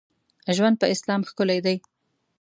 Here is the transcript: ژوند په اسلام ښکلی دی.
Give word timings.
ژوند 0.55 0.75
په 0.81 0.85
اسلام 0.93 1.21
ښکلی 1.29 1.59
دی. 1.65 1.75